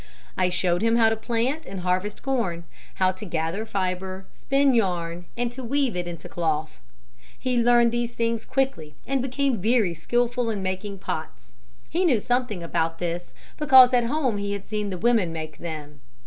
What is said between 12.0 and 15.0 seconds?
knew something about this because at home he had seen the